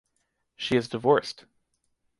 [0.55, 1.45] She is divorced.